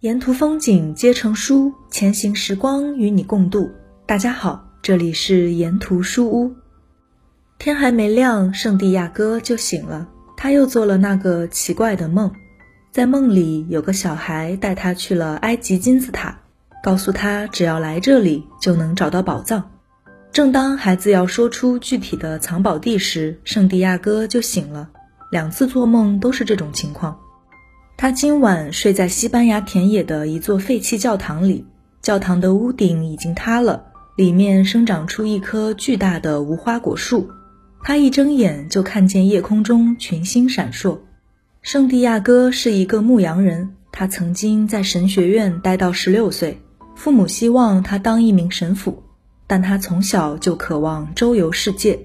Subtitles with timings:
[0.00, 3.72] 沿途风景皆成书，前行时光与你共度。
[4.06, 6.54] 大家好，这里是沿途书屋。
[7.58, 10.06] 天还没亮，圣地亚哥就醒了。
[10.36, 12.30] 他又做了那个奇怪的梦，
[12.92, 16.38] 在梦里有个小孩带他去了埃及金字塔，
[16.80, 19.68] 告诉他只要来这里就能找到宝藏。
[20.30, 24.90] 正当孩子要说出具体的藏宝地时，圣地亚哥就醒了。
[25.32, 27.18] 两次做梦都是这种情况。
[28.00, 31.66] 他今晚睡在西班牙田野的一座废弃教堂里，
[32.00, 37.28] 教堂的屋顶已经塌了，里面生长出一棵巨大的无花果树。
[37.82, 40.96] 他一睁眼就看见夜空中群星闪烁。
[41.60, 46.56] 圣地亚哥是一个牧羊人，他曾经在神学院待到十六岁，
[46.94, 49.02] 父母希望他当一名神父，
[49.48, 51.98] 但他从小就渴望周游世界。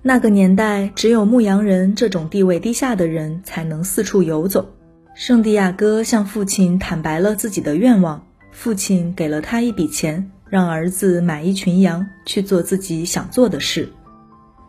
[0.00, 4.64] 那个年代，只有牧羊人这种地位低下的人才能四处游走。
[5.18, 13.88] 圣地亚哥向父亲坦白了自己的愿望，父亲给了他一笔钱，让儿子买一群羊，去做自己想做的事。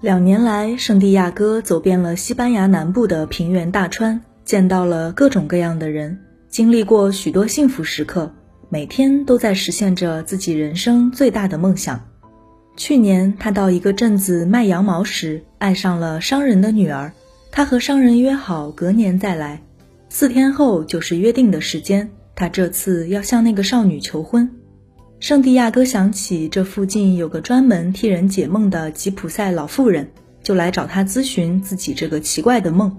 [0.02, 6.19] 两年来，圣地亚哥走遍了西班牙南部的平原大川，见到了各种各样的人，
[6.50, 8.34] 经历过许多幸福时刻，
[8.69, 12.03] 每天都在实现着自己人生最大的梦想。
[12.75, 17.13] 去年，他到一个镇子卖羊毛时，爱上了商人的女儿，
[17.52, 19.61] 他和商人约好隔年再来。
[20.20, 24.52] 四天后就是约定的时间，他这次要向那个少女求婚。
[25.22, 30.12] 圣地亚哥想起这附近有个专门替人解梦的吉普赛老妇人，
[30.44, 32.97] 就来找他咨询自己这个奇怪的梦。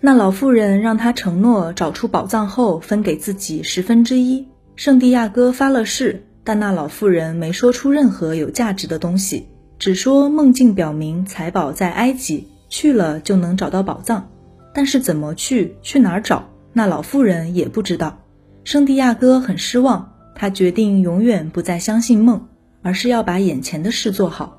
[0.00, 4.46] 那老妇人让他承诺找出宝藏后分给自己十分之一。
[4.76, 9.48] 圣地亚哥发了誓，但那老妇人没说出任何有价值的东西，
[9.80, 14.28] 只说梦境表明财宝在埃及，去了就能找到宝藏。
[14.76, 16.46] 但是怎么去，去哪儿找？
[16.74, 18.18] 那老妇人也不知道。
[18.62, 22.46] 圣地亚哥很失望，他决定永远不再相信梦，
[22.82, 24.58] 而是要把眼前的事做好。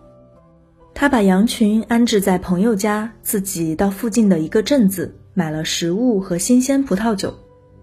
[0.95, 7.31] 他把羊群安置在朋友家，自己到附近的一个镇子买了食物和新鲜葡萄酒。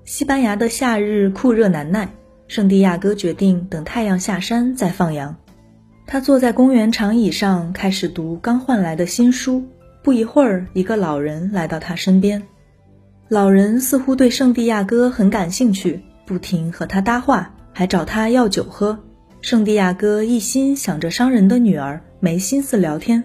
[0.05, 2.13] 西班牙的夏日酷热难耐，
[2.49, 5.37] 圣地亚哥决定等太阳下山再放羊。
[6.05, 9.63] 他坐在公园长椅上，开始读刚换来的新书。
[10.05, 12.41] 不一会儿，一个老人来到他身边。
[13.29, 18.99] 老人似乎对圣地亚哥很感兴趣，不停和他搭话，还找他要酒喝。
[19.41, 23.25] 圣地亚哥一心想着商人的女儿，没心思聊天。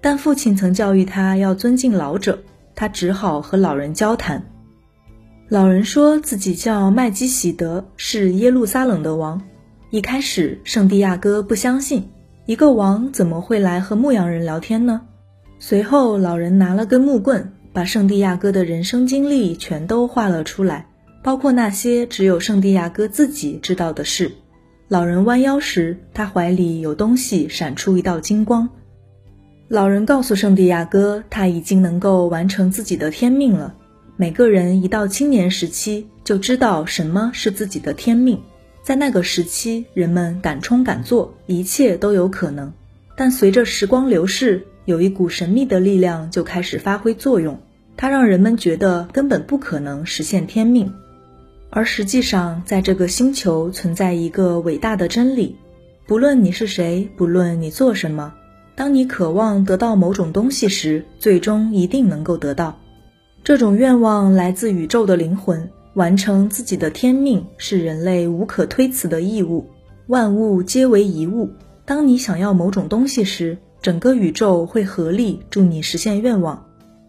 [0.00, 2.38] 但父亲曾教育他要尊敬老者，
[2.76, 4.40] 他只好和老人交谈。
[5.48, 9.42] 老人说自己叫麦基喜德，是耶路撒冷的王。
[9.90, 12.08] 一开始，圣地亚哥不相信，
[12.46, 15.00] 一个王怎么会来和牧羊人聊天呢？
[15.62, 20.86] 随后，老人拿了根木棍，把圣地亚哥的人生经历全都画了出来，
[21.22, 24.32] 包括那些只有圣地亚哥自己知道的事。
[24.88, 28.70] 老人弯腰时，他怀里有东西闪出一道金光。
[29.68, 33.74] 老人告诉圣地亚哥，他已经能够完成自己的天命了。
[34.16, 38.40] 每个人一到青年时期，就知道什么是自己的天命。
[38.82, 42.72] 在那个时期，人们敢冲敢做，一切都有可能。
[43.14, 47.60] 但随着时光流逝，有一股神秘的力量就开始发挥作用，
[47.96, 50.92] 它让人们觉得根本不可能实现天命。
[51.70, 55.56] 而实际上，在这个星球存在一个伟大的真理：
[56.06, 58.34] 不论你是谁，不论你做什么，
[58.74, 62.80] 当你渴望得到某种东西时，最终一定能够得到。
[63.44, 69.66] 这种愿望来自宇宙的灵魂，完成自己的天命是人类无可推辞的义务。
[70.08, 71.50] 万物皆为一物。
[71.84, 76.66] 当你想要某种东西时，整个宇宙会合力助你实现愿望。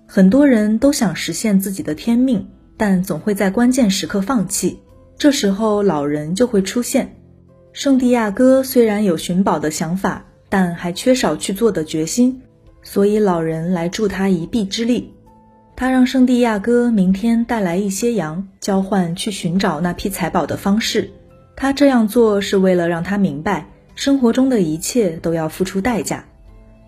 [0.08, 4.80] 很多人都想实现自己的天命，但总会在关键时刻放弃。
[5.18, 7.16] 这时候，老人就会出现。
[7.74, 12.42] 圣地亚哥虽然有寻宝的想法，但还缺少去做的决心，
[12.84, 15.14] 所以老人来助他一臂之力。
[15.76, 21.10] 他让圣地亚哥明天带来一些羊，交换去寻找那批财宝的方式。
[21.56, 26.26] 他这样做是为了让他明白，生活中的一切都要付出代价。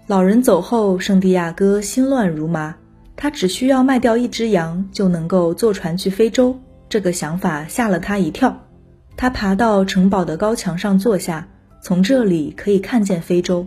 [0.06, 2.76] 老人走后，圣地亚哥心乱如麻。
[3.16, 6.60] 他只需要卖掉一只羊，就能够坐船去非洲。
[6.90, 8.68] 这个想法吓了他一跳。
[9.16, 11.48] 他爬到城堡的高墙上坐下，
[11.82, 13.66] 从这里可以看见非洲。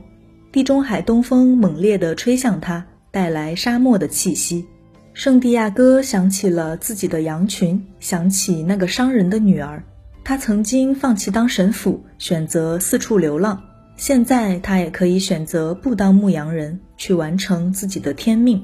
[0.52, 4.66] 地中海东风猛烈地吹向他，带来沙漠的气息。
[5.14, 9.82] 圣地亚哥想起了自己的羊群，想起那个商人的女儿。
[10.22, 13.62] 他曾经放弃当神父，选择四处流浪。
[13.96, 18.62] 现在他也可以选择不当牧羊人，去完成自己的天命。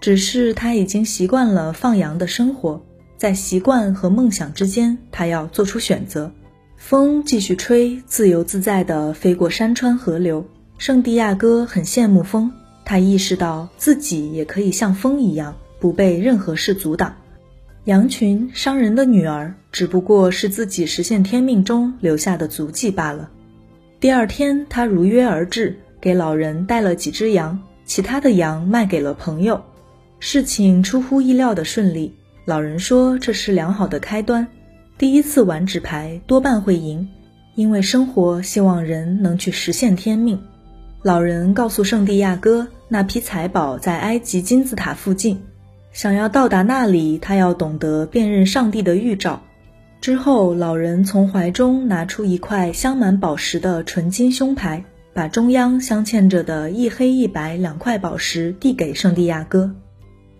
[0.00, 2.82] 只是他已经习惯了放羊的生活，
[3.16, 6.32] 在习惯和梦想之间，他要做出选择。
[6.76, 10.44] 风继续吹，自由自在地飞过山川河流。
[10.78, 12.50] 圣地亚哥很羡慕风，
[12.84, 17.14] 他意识到自己也可以像风一样，不被任何事阻挡。
[17.84, 23.30] 羊群，商人的女儿，只不过是自己实现天命中留下的足迹罢了。
[24.02, 29.62] 第二天，他如约而至，给老人带了几只羊，其他的羊卖给了朋友。
[30.18, 32.12] 事情出乎意料的顺利。
[32.44, 34.48] 老人说这是良好的开端。
[34.98, 37.08] 第一次玩纸牌多半会赢，
[37.54, 40.42] 因为生活希望人能去实现天命。
[41.02, 45.40] 老人告诉圣地亚哥，那批财宝在埃及金字塔附近。
[45.92, 49.40] 想要到达那里，他要懂得辨认上帝的预兆。
[50.02, 54.84] 之后，老人从怀中拿出一块镶满宝石的纯金胸牌，
[55.14, 59.72] 把中央镶嵌着的一黑一白两块宝石递给圣地亚哥。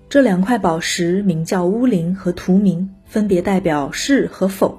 [0.09, 4.77] 这两块宝石名叫乌灵和图明，分别代表是和否。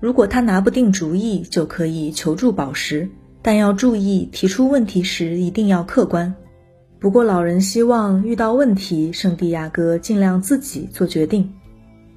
[0.00, 3.08] 如果他拿不定主意，就可以求助宝石。
[3.40, 6.34] 但要注意，提出问题时一定要客观。
[7.00, 11.50] 不过，老人希望遇到问题，圣地亚哥尽量自己做决定。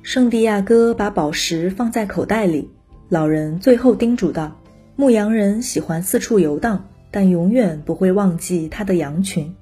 [0.10, 2.68] 圣地亚哥把宝石放在口袋里，
[3.10, 4.60] 老人最后叮嘱道
[4.98, 9.54] ：“牧羊人喜欢四处游荡，但永远不会忘记他的羊群。”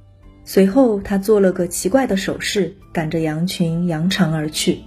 [0.46, 4.80] 随后，他做了个奇怪的手势，赶着羊群扬长而去。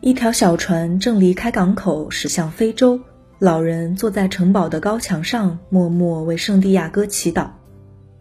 [0.00, 3.00] 一条小船正离开港口，驶向非洲。
[3.40, 7.48] 老人坐在城堡的高墙上，默默为圣地亚哥祈祷。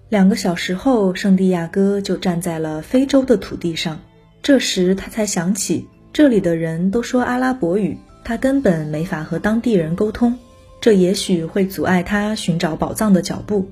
[0.09, 3.99] 两个小时后，圣地亚哥就站在了非洲的土地上。
[4.41, 10.37] 这时，他才想起这里的人都说阿拉伯语，他根本没法和当地人沟通，
[10.79, 13.67] 这也许会阻碍他寻找宝藏的脚步。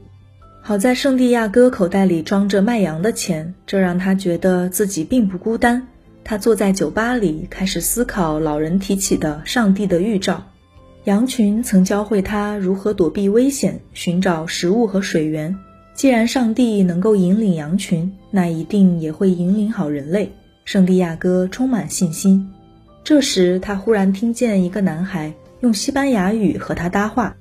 [0.60, 5.88] 好在圣地亚哥口袋里装着卖羊的钱，这让他觉得自己并不孤单。
[6.24, 10.44] 他坐在酒吧里，开始思考老人提起的上帝的预兆。
[11.04, 15.56] 羊群曾教会他如何躲避危险，寻找食物和水源。
[15.94, 20.32] 既然上帝能够引领羊群，那一定也会引领好人类。
[20.72, 22.50] 圣地亚哥充满信心。
[23.04, 27.36] 这时，他忽然听见一个男孩用西班牙语和他搭话。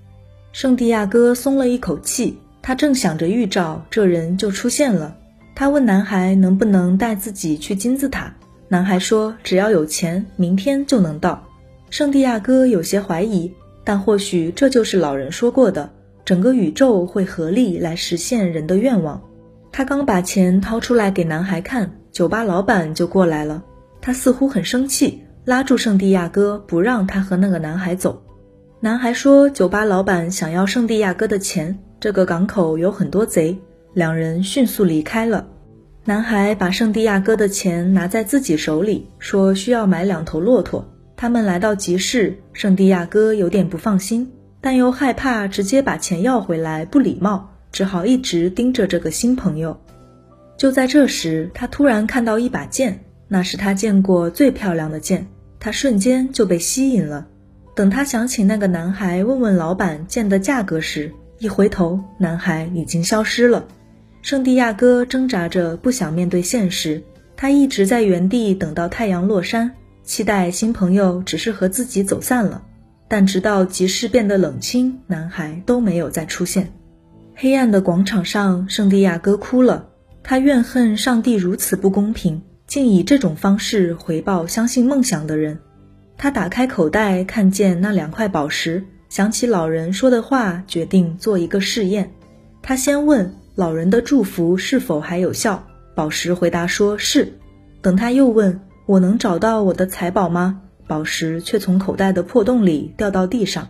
[0.51, 2.37] 圣地亚哥松了一口气。
[2.61, 5.17] 他正想着预兆，这人就出现了。
[5.55, 8.35] 他问男孩能不能带自己去金字塔。
[8.67, 11.47] 男孩说：“只要有钱，明天就能到。”
[11.89, 13.53] 圣地亚哥有些怀疑，
[13.85, 15.89] 但或许这就是老人说过的，
[16.25, 19.23] 整个宇宙会合力来实现人的愿望。
[19.71, 23.63] 他刚把钱掏出来给男孩看，酒吧老板就过来了。
[23.99, 28.23] 他似乎很生气，拉住圣地亚哥不让他和那个男孩走。
[28.79, 33.57] 男孩说：“酒吧老板想要圣地亚哥的钱，这个港口有很多贼。”
[33.95, 35.47] 两人迅速离开了。
[36.05, 40.87] 男孩把圣地亚哥的钱拿在自己手里，说需要买两头骆驼。
[41.17, 44.31] 他们来到集市，圣地亚哥有点不放心，
[44.61, 49.81] 但又害怕直接把钱要回来不礼貌，只好一直盯着这个新朋友。
[50.61, 55.27] 就在这时，他突然看到一把剑，那是他见过最漂亮的剑，
[55.59, 57.27] 他瞬间就被吸引了。
[57.75, 63.67] 等他想请那个男孩问问老板剑的价格时，一回头，男孩已经消失了。
[64.21, 67.03] 圣地亚哥挣扎着不想面对现实，
[67.39, 69.73] 他一直在原地等到太阳落山。
[70.05, 72.63] 期待新朋友只是和自己走散了，
[73.09, 76.71] 但直到集市变得冷清，男孩都没有再出现。
[77.35, 79.87] 黑暗的广场上，圣地亚哥哭了，
[80.23, 85.59] 他怨恨上帝如此不公平，竟以这种方式回报相信梦想的人。
[86.17, 92.13] 他打开口袋，看见那两块宝石，想起老人说的话，决定做一个试验。
[92.63, 97.33] 他先问老人的祝福是否还有效，宝石回答说是。
[97.83, 98.61] 等他又问。
[98.87, 100.63] 我能找到我的财宝吗？
[100.89, 103.69] 宝石却从口袋的破洞里掉到地上。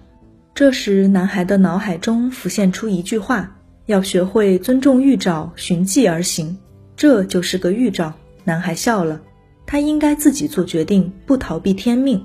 [0.54, 3.58] 这时，男孩的脑海中浮现出一句话：
[3.90, 6.56] 要学会尊重预兆，循迹而行。
[6.96, 8.12] 这就是个预兆。
[8.44, 9.20] 男孩笑了，
[9.66, 12.24] 他应该自己做决定，不逃避天命。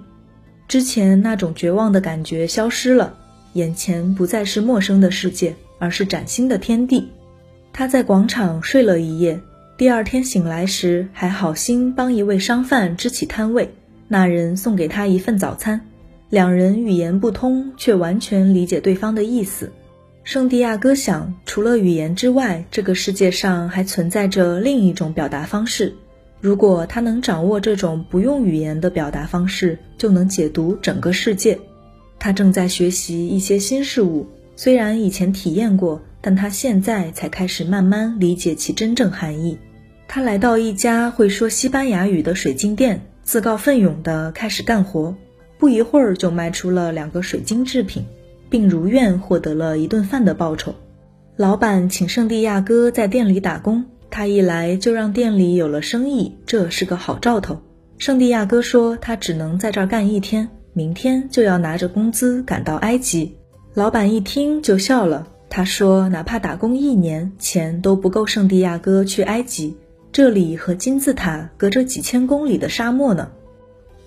[0.67, 3.17] 之前那种绝望的感觉消失了，
[3.53, 7.09] 眼前不再是陌生的世界，而是崭新的天地。
[7.73, 9.41] 他在广场睡了一夜。
[9.75, 13.73] 第二天醒来时，还好心帮一位商贩支起摊位。
[14.07, 15.81] 那人送给他一份早餐，
[16.29, 19.71] 两人语言不通，却完全理解对方的意思。
[20.25, 25.93] 圣地亚哥想，除了语言之外，这个世界上还存在着另一种表达方式。
[26.41, 31.59] 如果他能掌握这种不用语言的表达方式，就能解读整个世界。
[32.17, 36.01] 他正在学习一些新事物，虽然以前体验过。
[36.25, 39.59] 但他现在才开始慢慢理解其真正含义。
[40.07, 45.15] 他来到一家会说西班牙语的水晶店，自告奋勇地开始干活，
[45.59, 48.03] 不一会儿就卖出了两个水晶制品，
[48.55, 50.75] 并如愿获得了一顿饭的报酬。
[51.35, 57.57] 老板请圣地亚哥在店里打工，他一来就让店里有了生意，这是个好兆头。
[57.97, 63.35] 圣地亚哥说他只能在这儿干一天，明天就要拿着工资赶到埃及。
[63.73, 69.75] 老板一听就笑了，他说哪怕打工一年，钱都不够圣地亚哥去埃及。
[70.13, 73.31] 这里和金字塔隔着几千公里的沙漠呢。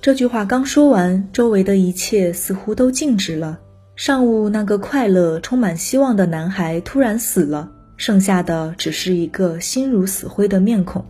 [0.01, 3.59] 这句话刚说完，周围的一切似乎都静止了。
[3.99, 11.05] 上午那个快乐、充满希望的男孩突然死了，剩下的只是一个心如死灰的面孔。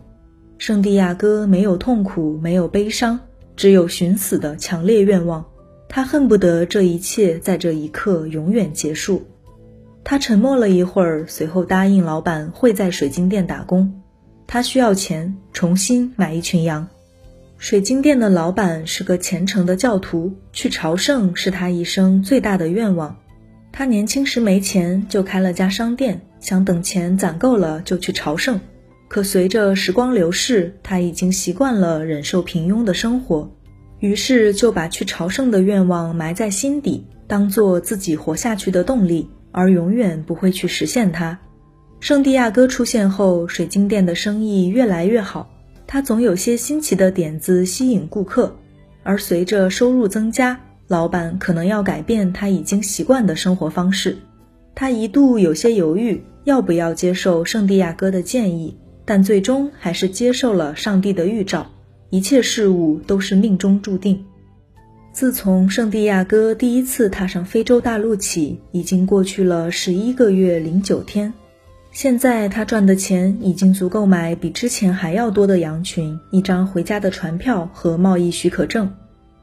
[0.57, 3.19] 圣地亚哥没有痛苦，没有悲伤，
[3.55, 5.45] 只有寻死的强烈愿望。
[5.87, 9.21] 他恨不得这一切在这一刻永远结束。
[10.03, 14.01] 他沉默了一会儿，随后答应老板会在水晶店打工。
[14.47, 16.87] 他需要钱重新买一群羊。
[17.59, 23.17] 水晶店的老板是个虔诚的教徒，去朝圣是他一生最大的愿望。
[23.69, 28.61] 他年轻时没钱，就开了家商店，想等钱攒够了就去朝圣。
[29.09, 33.51] 可随着时光流逝，他已经习惯了忍受平庸的生活，
[33.99, 41.37] 于是就把去朝圣的愿望埋在心底，当做自己活下去的动力，而永远不会去实现它。
[41.99, 45.51] 圣地亚哥出现后，水晶店的生意越来越好。
[45.91, 48.55] 他总有些新奇的点子吸引顾客，
[49.01, 54.15] 而随着收入增加，老板可能要改变他已经习惯的生活方式。
[54.75, 61.65] 他一度有些犹豫，要不要接受圣地亚哥的建议，但最终还是接受了上帝的预兆。
[62.11, 64.23] 一切事物都是命中注定。
[65.11, 71.33] 自从圣地亚哥第一次踏上非洲大陆起，已经过去了十一个月零九天。
[71.91, 78.91] 现在他赚的钱已经足够买比之前还要多的羊群、一张回家的船票和贸易许可证。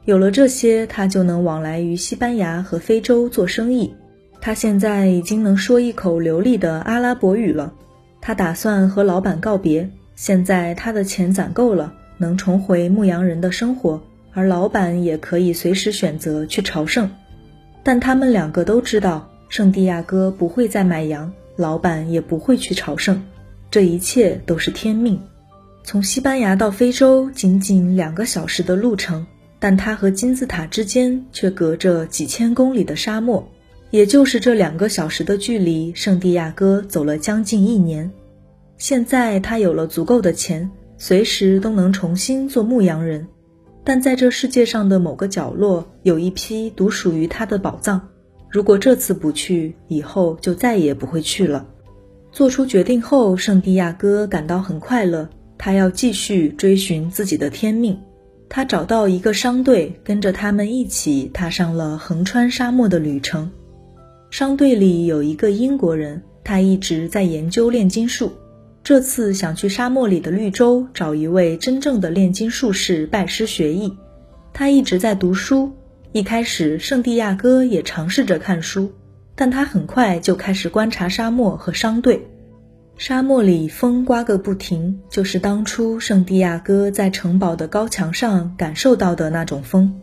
[0.05, 3.93] 有了这些，他就能往来于西班牙和非洲做生意。
[4.39, 7.73] 他现在已经能说一口流利的阿拉伯语了。
[8.21, 9.89] 他打算和老板告别。
[10.15, 14.01] 现在他的钱攒够了，能重回牧羊人的生活，
[14.33, 17.11] 而老板也可以随时选择去朝圣。
[17.83, 21.31] 但他们两个都知道，圣地亚哥不会再买羊。
[21.57, 23.21] 老板也不会去朝圣，
[23.69, 25.19] 这一切都是天命。
[25.83, 29.25] 从西班牙到非洲仅仅两个小时的路程，
[29.59, 33.45] 但他和金字塔之间却隔着几千公里的沙漠。
[33.89, 38.11] 也就是这两个小时的距离，圣地亚哥走了将近一年。
[38.77, 43.27] 现在他有了足够的钱，随时都能重新做牧羊人。
[43.85, 48.09] 但在这世界上的某个角落，有一批独属于他的宝藏。
[48.49, 51.65] 如果这次不去，以后就再也不会去了。
[52.31, 55.27] 做出决定后，圣地亚哥感到很快乐。
[55.57, 57.99] 他要继续追寻自己的天命。
[58.47, 63.51] 他找到一个商队，跟着他们一起踏上了横穿沙漠的旅程。
[64.29, 68.31] 商队里有一个英国人，他一直在研究炼金术。
[68.83, 73.91] 这次想去沙漠里的绿洲找一位真正的炼金术士拜师学艺。
[74.53, 75.71] 他一直在读书。
[76.13, 78.91] 一开始，圣地亚哥也尝试着看书，
[79.35, 82.25] 但他很快就开始观察沙漠和商队。
[82.97, 89.93] 沙漠里风刮个不停，就是当初圣地亚哥在城堡的高墙上感受到的那种风。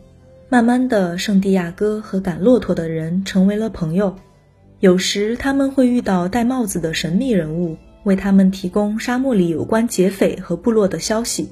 [0.47, 4.15] 慢慢的，圣地亚哥和赶骆驼的人成为了朋友。
[4.79, 11.49] 有时他们会遇到戴帽子的神秘人物，为他们提供沙漠里有关劫匪和部落的消息。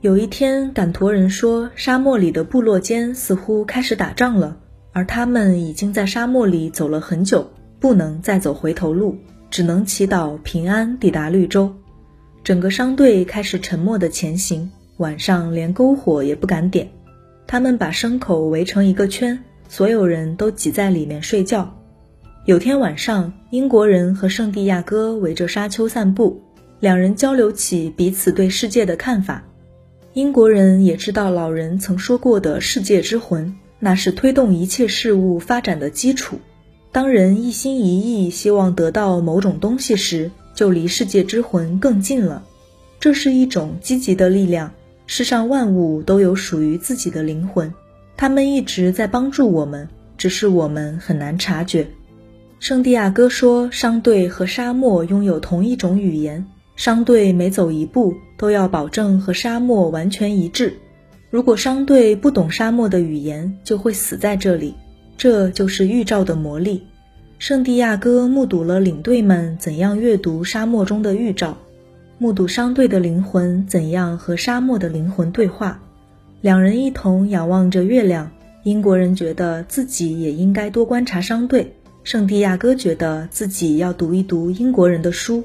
[0.00, 4.56] 有一天，赶驼人说，沙漠里的部落间似乎开始打仗了，
[4.92, 7.50] 而他们已经在沙漠里走了很久，
[7.80, 9.16] 不能再走回头路，
[9.50, 11.74] 只能祈祷平安抵达绿洲。
[12.44, 16.88] 整个商队开始沉默的前行，晚上连篝火也不敢点。
[17.48, 19.36] 他们把牲口围成一个圈，
[19.68, 21.76] 所有人都挤在里面睡觉。
[22.44, 26.40] 有天晚上，英国人和圣地亚哥围着沙丘散步，
[26.78, 29.42] 两人交流起彼此对世界的看法。
[30.14, 36.40] 英国人也知道老人曾说过的世界之魂，那是推动一切事物发展的基础。
[36.90, 42.42] 当人一心一意希望得到某种东西时，就离世界之魂更近了。
[42.98, 44.72] 这是一种积极的力量。
[45.06, 47.72] 世上万物都有属于自己的灵魂，
[48.16, 51.86] 他们一直在帮助我们，只是我们很难察觉。
[52.58, 56.44] 圣地亚哥说，商队和沙漠拥有同一种语言。
[56.78, 60.74] 商队每走一步都要保证和沙漠完全一致。
[61.28, 64.76] 如果商队不懂沙漠的语言，就会死在这里。
[65.16, 66.84] 这就是预兆的魔力。
[67.40, 71.58] 圣地亚哥目睹了领队们怎样阅读沙漠中的预兆，
[72.16, 75.82] 目睹商队的灵魂怎样和沙漠的灵魂对话。
[76.42, 78.30] 两人一同仰望着月亮。
[78.62, 85.42] 英国人觉得自己也应该多观察商队，圣地亚哥觉得自己要读一读英国人的书。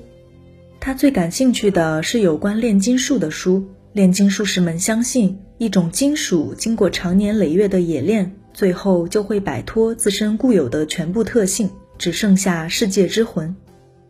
[0.85, 3.63] 他最感兴趣的是有关炼金术的书。
[3.93, 13.55] 炼金术士们相信，一种金属经过长年累月的冶炼，最后就会摆脱自身固有的全部特性，只剩下世界之魂。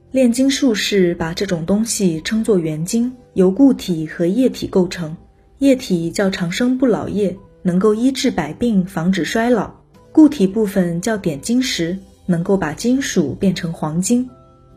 [0.09, 5.15] 炼金术士把这种东西称作元金，由固体和液体构成。
[5.59, 9.69] 液体叫长生不老液，能够医治百病，防止衰老；
[10.11, 14.27] 固体部分叫点金石，能够把金属变成黄金。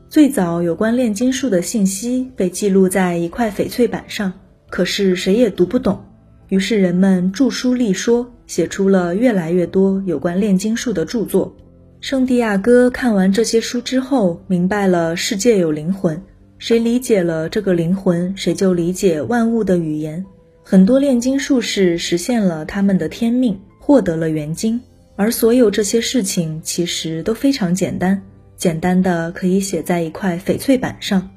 [0.09, 4.33] 最早有关炼金术的信息被记录在一块翡翠板上。
[4.69, 6.05] 可是谁也读不懂，
[6.49, 11.57] 于是人们著书立说，写出了越来越多有关炼金术的著作。
[12.01, 16.21] 圣地亚哥看完这些书之后，明白了世界有灵魂，
[16.59, 20.25] 谁理解了这个灵魂，谁就理解万物的语言。
[20.63, 24.81] 很多炼金术士实现了他们的天命，获得了元金，
[25.15, 28.21] 而所有这些事情其实都非常简单，
[28.57, 31.31] 简单的可以写在一块翡翠板上。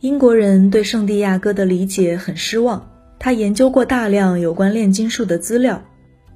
[0.00, 2.90] 英国人对圣地亚哥的理解很失望。
[3.18, 5.82] 他研究过大量有关炼金术的资料，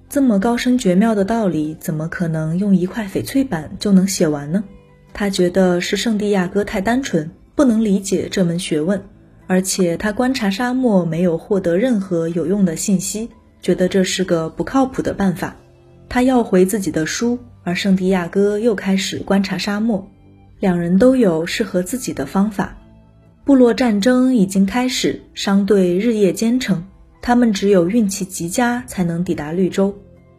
[0.09, 4.65] 这么高深绝妙的道理，怎么可能用一块翡翠板就能写完呢？
[5.13, 9.03] 他觉得是圣地亚哥太单纯，不能理解这门学问，
[9.47, 13.29] 而且他观察沙漠没有获得任何有用的信息，
[13.61, 15.55] 觉得这是个不靠谱的办法。
[16.09, 20.09] 他要回自己的书，而圣地亚哥又开始观察沙漠，
[20.59, 22.77] 两人都有适合自己的方法。
[23.45, 26.85] 部落战争已经开始，商队日夜兼程，
[27.21, 29.95] 他们只有运气极佳才能抵达绿洲。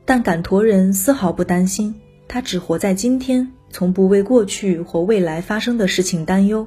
[0.06, 1.94] 但赶驼人丝毫不担心，
[2.28, 6.66] 他只活在今天，从不为过去或未来发生的事情担忧。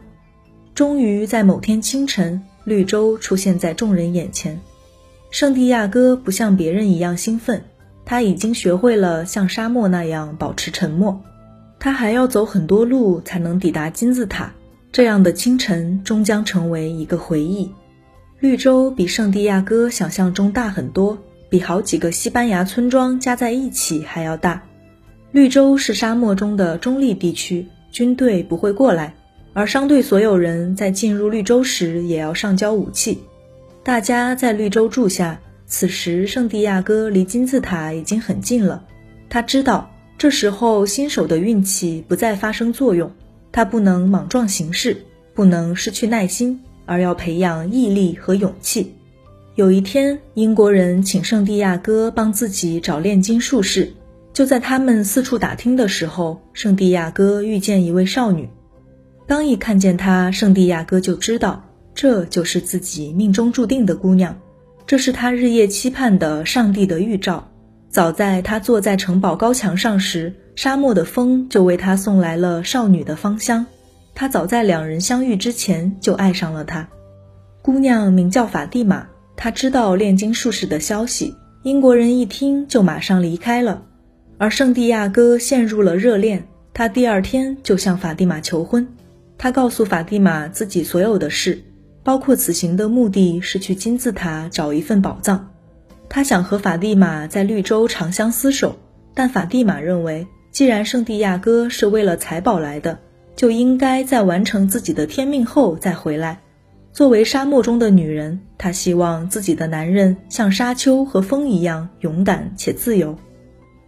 [0.74, 4.60] 终于在某天清晨，绿洲出现在众人眼前。
[5.30, 7.64] 圣地亚哥不像别人一样兴奋，
[8.04, 11.22] 他已经学会了像沙漠那样保持沉默。
[11.78, 14.52] 他还要走很多路才能抵达金字塔。
[14.92, 17.70] 这样的清晨终将成为一个回忆。
[18.38, 21.18] 绿洲比圣地亚哥想象中大很多，
[21.50, 24.62] 比好几个西班牙村庄加在一起还要大。
[25.32, 29.14] 绿洲是沙漠中的中立地区，军队不会过来，
[29.52, 33.18] 而商队所有人在进入绿洲时也要上交武器。
[33.82, 35.40] 大家在绿洲住下。
[35.76, 38.84] 此时，圣地亚哥离金字塔已经很近了。
[39.28, 43.10] 他知道，这时候新手的运气不再发生作用。
[43.50, 44.96] 他不能莽撞行事，
[45.34, 48.94] 不能失去耐心，而要培养毅力和勇气。
[49.56, 53.94] 有一天，英国人请圣地亚哥帮自己找炼金术士。
[54.32, 58.48] 就在他们四处打听的时候，圣地亚哥遇见一位少女。
[59.26, 61.64] 刚一看见她，圣地亚哥就知道
[61.96, 64.38] 这就是自己命中注定的姑娘，
[64.86, 67.50] 这是他日夜期盼的上帝的预兆。
[67.88, 70.34] 早在他坐在城堡高墙上时。
[70.56, 73.66] 沙漠的风就为他送来了少女的芳香，
[74.14, 76.88] 他早在两人相遇之前就爱上了她。
[77.60, 83.82] 姑娘名叫法蒂玛，她知道炼金术士的消息，英国人一听就马上离开了。
[84.38, 88.86] 而圣地亚哥陷入了热恋，他第二天就向法蒂玛求婚。
[89.36, 91.64] 他告诉法蒂玛自己所有的事，
[92.04, 95.50] 包括此行的目的是去金字塔找一份宝藏。
[96.08, 98.76] 他想和法蒂玛在绿洲长相厮守，
[99.14, 100.28] 但法蒂玛认为。
[100.52, 103.00] 既然圣地亚哥是为了财宝来的，
[103.34, 106.38] 就应该在完成自己的天命后再回来。
[106.92, 113.18] 作为沙漠中的女人，她希望自己的男人像沙丘和风一样勇敢且自由。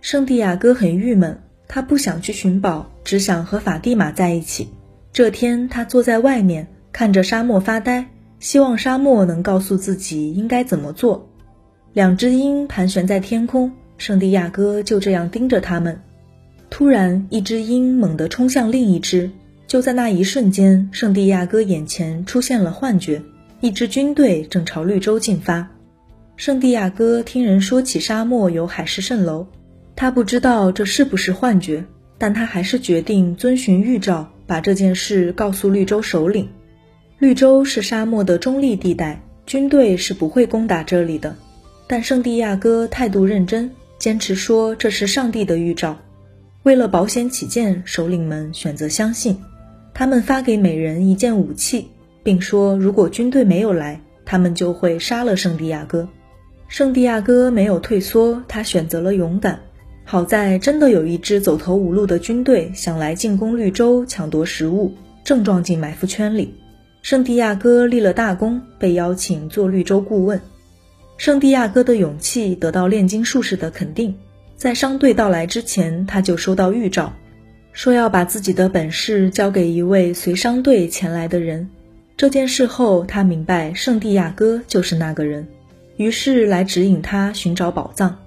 [0.01, 4.69] 圣地亚哥很郁闷，他不想去寻宝，只想和法蒂玛在一起。
[5.13, 6.67] 这天，他坐在外面
[6.99, 8.07] 看着沙漠发呆，
[8.41, 11.29] 希望沙漠能告诉自己应该怎么做。
[11.93, 16.01] 两只鹰盘旋在天空，圣地亚哥就这样盯着它们。
[16.71, 19.31] 突然，一只鹰猛地冲向另一只。
[19.67, 23.21] 就在那一瞬间，圣地亚哥眼前出现了幻觉，
[23.61, 25.69] 一支军队正朝绿洲进发。
[26.37, 29.47] 圣地亚哥听人说起沙漠有海市蜃楼，
[29.95, 31.85] 他不知道这是不是幻觉，
[32.17, 36.49] 但他还是决定遵循预兆，把这件事告诉绿洲首领。
[37.19, 41.35] 绿洲是沙漠的中立地带，军队是不会攻打这里的。
[41.87, 45.97] 但圣地亚哥态度认真，坚持说这是上帝的预兆。
[46.63, 49.43] 为了保险起见，首领们选择相信。
[49.95, 51.89] 他们发给每人一件武器，
[52.23, 56.07] 并说如果军队没有来，他们就会杀了圣地亚哥。
[56.69, 59.59] 圣地亚哥没有退缩，他选择了勇敢。
[60.05, 64.93] 好在真的有一支走投无路的军队想来进攻绿洲，抢夺食物，
[65.25, 66.53] 正撞进埋伏圈里。
[67.07, 70.41] 圣地亚哥立了大功，被邀请做绿洲顾问。
[71.17, 74.13] 圣地亚哥的勇气得到炼金术士的肯定，
[74.57, 77.13] 在商队到来之前，他就收到预兆，
[77.71, 81.71] 说要把自己的本事交给一位随商队前来的人。
[82.17, 85.47] 这件事后，他明白圣地亚哥就是那个人，
[85.99, 88.19] 于是来指引他寻找宝藏。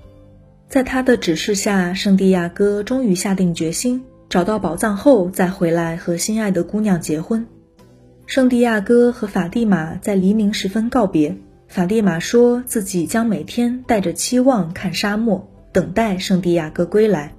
[0.69, 7.45] 在他的指示下，圣地亚哥终于下定决心，找到宝藏后再回来和心爱的姑娘结婚。
[8.29, 11.35] 圣地亚哥和法蒂玛在黎明时分告别。
[11.67, 17.33] 法蒂玛说自己将每天带着期望看沙漠，等待圣地亚哥归来。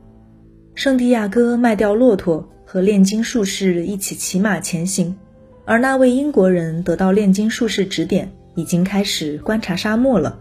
[0.75, 5.17] 圣地亚哥卖掉骆驼，和炼金术士一起骑马前行。
[5.65, 10.41] 而那位英国人得到炼金术士指点，已经开始观察沙漠了。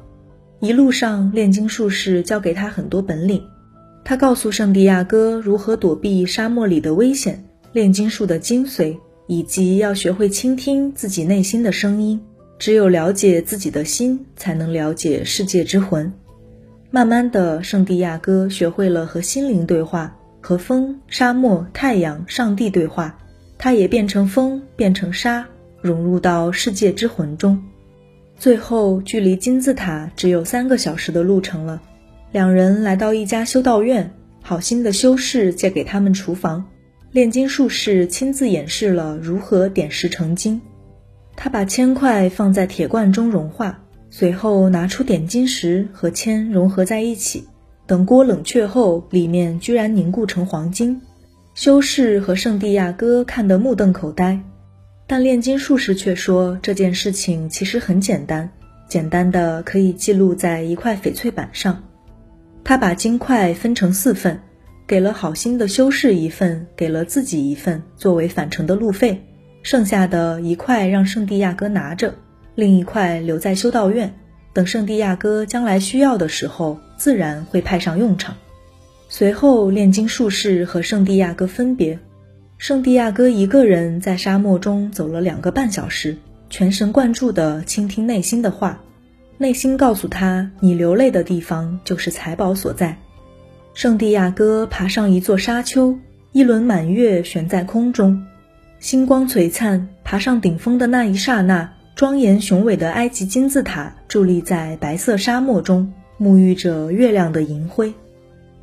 [0.62, 3.44] 一路上，炼金术士教给他很多本领。
[4.04, 8.98] 他告诉圣地亚哥如何躲避沙漠里的危险，炼金术的精髓，
[9.30, 12.20] 以及要学会倾听自己内心的声音。
[12.58, 16.12] 只有了解自己的心，才能了解世界之魂。
[16.90, 23.16] 慢慢的，圣地亚哥学会了和心灵对话，和风、沙漠、太阳、上帝对话。
[23.60, 25.46] 他也变成风，变成沙，
[25.80, 27.62] 融入到世界之魂中。
[28.36, 31.80] 最后，距离金字塔只有三个小时的路程了。
[32.32, 34.12] 两人来到一家修道院，
[34.42, 36.66] 好心的修士借给他们厨房，
[37.12, 40.62] 炼金术士亲自演示了如何点石成金。
[41.36, 47.48] 他把铅块放在铁罐中融化，随后拿出点金石和铅融合在一起。
[47.88, 51.02] 等锅冷却后，里面居然凝固成黄金。
[51.56, 54.40] 修士和圣地亚哥看得目瞪口呆，
[55.08, 58.48] 但炼金术士却说这件事情其实很简单，
[58.88, 61.84] 简单的可以记录在一块翡翠板上。
[62.64, 64.40] 他把金块分成四份，
[64.90, 69.24] 给了好心的修士一份，给了自己一份，作为返程的路费。
[69.62, 72.16] 剩下的一块让圣地亚哥拿着，
[72.56, 74.12] 另一块留在修道院，
[74.52, 78.36] 等圣地亚哥将来需要的时候，自然会派上用场。
[79.10, 82.00] 随后，炼金术士和圣地亚哥分别，
[82.58, 86.18] 圣地亚哥一个人在沙漠中走了两个半小时，
[86.50, 88.82] 全神贯注地倾听内心的话，
[89.38, 92.98] 内心告诉他：你流泪的地方就是财宝所在。
[93.80, 95.98] 圣地亚哥爬上一座沙丘，
[96.34, 98.22] 一轮满月悬在空中。
[98.78, 107.94] 星光璀璨，爬上顶峰的那一刹那，庄严雄伟的埃及金字塔伫立在白色沙漠中，沐浴着月亮的银辉。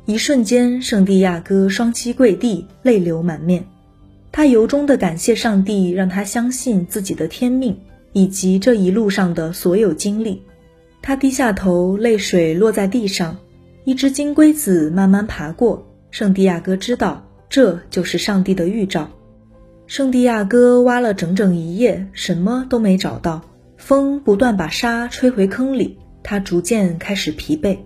[0.05, 3.65] 一瞬间，圣地亚哥双膝跪地，泪流满面。
[4.31, 7.75] 他由衷地感谢上帝，让他相信自己的天命
[8.13, 10.43] 以及这一路上的所有经历。
[11.01, 13.35] 他低下头，泪水落在地上。
[13.87, 15.87] 一只金龟子慢慢爬过。
[16.11, 19.07] 圣地亚哥知道，这就是上帝的预兆。
[19.85, 23.41] 圣地亚哥挖了整整一夜，什么都没找到。
[23.77, 27.77] 风不断把沙吹回坑里，他逐渐开始疲惫。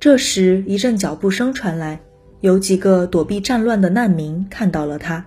[0.00, 2.00] 这时，一阵脚步声传来，
[2.40, 5.22] 有几个躲避战乱的难民看到了他。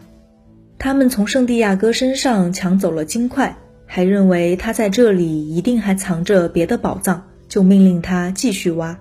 [0.80, 8.98] 他们从圣地亚哥身上抢走了金块，还认为他在这里一定还藏着别的宝藏，就命令他继续挖。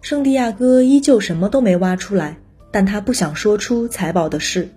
[0.00, 2.38] 圣地亚哥依旧什么都没挖出来，
[2.70, 4.68] 但他不想说出财宝的事。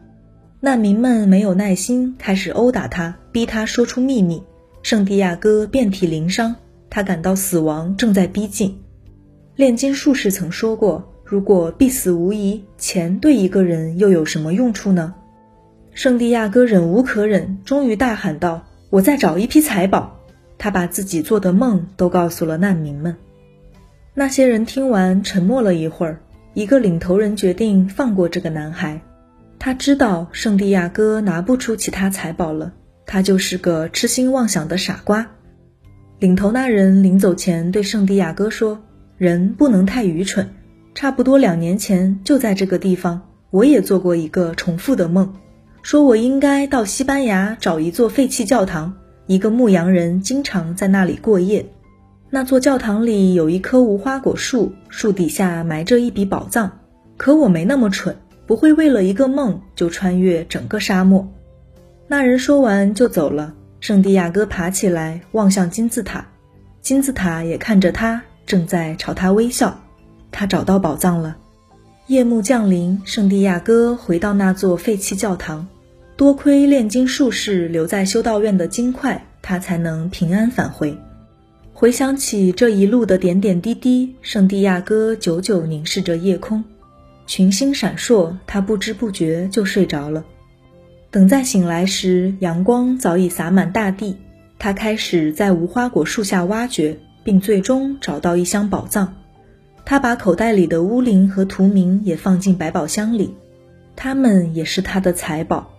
[0.60, 4.44] 难民们没有耐心，开始殴打他，逼他说出秘密。
[4.84, 6.56] 圣地亚哥遍体鳞伤，
[6.90, 8.78] 他感到死亡正在逼近。
[9.56, 15.14] 炼金术士曾说过：“如果必死无疑，钱对一个人又有什么用处呢？”
[15.94, 20.18] 圣地亚哥忍无可忍，终于大喊道：“我在找一批财宝！”
[20.58, 23.16] 他把自己做的梦都告诉了难民们。
[24.14, 26.20] 那些人听完，沉默了一会儿。
[26.54, 29.00] 一个领头人决定放过这个男孩。
[29.58, 32.74] 他知道圣地亚哥拿不出其他财宝了，
[33.06, 35.28] 他就是个痴心妄想的傻瓜。
[36.20, 38.84] 领头那人临走前对圣地亚哥说
[39.18, 40.50] ：“人不能太愚蠢。
[40.94, 45.36] 差不多两年前，就在这个地方，我也做过一个重复的梦，
[45.84, 48.94] 说我应该到西班牙找一座废弃教堂，
[49.26, 51.66] 一个牧羊人经常在那里过夜。
[52.32, 56.80] 那座教堂里有一棵无花果树，树底下埋着一笔宝藏。
[57.18, 58.16] 可我没那么蠢。”
[58.48, 61.26] 不会为了一个梦就穿越整个沙漠。
[62.10, 63.54] 那人说完就走了。
[63.80, 66.28] 圣地亚哥爬起来望向金字塔，
[66.82, 69.80] 金字塔也看着他，正在朝他微笑。
[70.32, 71.38] 他找到宝藏了。
[72.08, 75.66] 夜幕降临，圣地亚哥回到那座废弃教堂。
[76.18, 80.98] 多亏炼金术士留在修道院的金块，他才能平安返回。
[81.82, 86.64] 回想起这一路的点点滴滴，圣地亚哥久久凝视着夜空。
[87.26, 90.24] 群星闪烁，他不知不觉就睡着了。
[91.10, 94.16] 等再醒来时，阳光早已洒满大地。
[94.60, 99.16] 他开始在无花果树下挖掘，并最终找到一箱宝藏。
[99.84, 103.34] 他把口袋里的乌灵和图明也放进百宝箱里，
[103.96, 105.74] 他们也是他的财宝。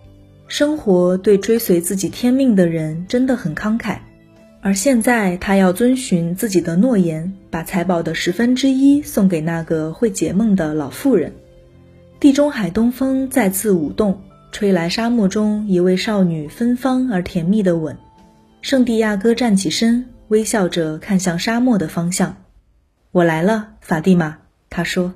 [0.49, 3.99] 生活对追随自己天命的人真的很慷慨，
[4.64, 11.33] 而现在他要遵循自己的诺言，把财宝的十分之一送给那个会解梦的老妇人。
[12.20, 14.22] 地中海东风再次舞动，
[14.53, 17.98] 吹来沙漠中一位少女芬芳而甜蜜的吻。
[18.61, 22.37] 圣地亚哥站起身，微笑着看向沙漠的方向。
[23.11, 24.38] “我来了，法蒂玛。”
[24.70, 25.12] 他说。